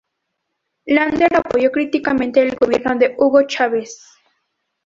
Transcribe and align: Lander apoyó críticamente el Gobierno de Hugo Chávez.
Lander 0.87 1.29
apoyó 1.35 1.71
críticamente 1.71 2.41
el 2.41 2.55
Gobierno 2.55 2.95
de 2.97 3.13
Hugo 3.19 3.45
Chávez. 3.45 4.03